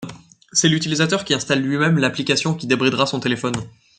[0.51, 3.53] C'est l'utilisateur qui installe lui-même l'application qui débridera son téléphone.